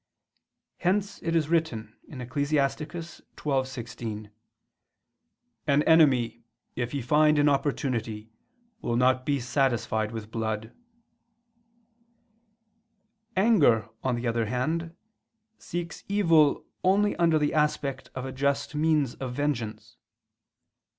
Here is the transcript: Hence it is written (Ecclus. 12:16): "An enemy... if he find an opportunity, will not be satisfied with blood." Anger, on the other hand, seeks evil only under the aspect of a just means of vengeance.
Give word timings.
Hence 0.79 1.21
it 1.21 1.35
is 1.35 1.47
written 1.47 1.95
(Ecclus. 2.09 2.49
12:16): 3.35 4.31
"An 5.67 5.83
enemy... 5.83 6.41
if 6.75 6.91
he 6.91 7.03
find 7.03 7.37
an 7.37 7.47
opportunity, 7.47 8.31
will 8.81 8.95
not 8.95 9.27
be 9.27 9.39
satisfied 9.39 10.11
with 10.11 10.31
blood." 10.31 10.75
Anger, 13.37 13.89
on 14.03 14.15
the 14.15 14.25
other 14.25 14.47
hand, 14.47 14.95
seeks 15.59 16.03
evil 16.09 16.65
only 16.83 17.15
under 17.17 17.37
the 17.37 17.53
aspect 17.53 18.09
of 18.15 18.25
a 18.25 18.31
just 18.31 18.73
means 18.73 19.13
of 19.13 19.35
vengeance. 19.35 19.97